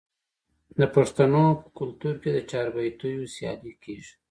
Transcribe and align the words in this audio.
د 0.77 0.81
پښتنو 0.95 1.43
په 1.61 1.67
کلتور 1.79 2.15
کې 2.21 2.29
د 2.33 2.39
چاربیتیو 2.51 3.31
سیالي 3.35 3.73
کیږي. 3.83 4.13